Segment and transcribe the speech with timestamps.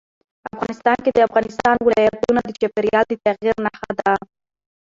[0.53, 4.13] افغانستان کې د افغانستان ولايتونه د چاپېریال د تغیر نښه ده.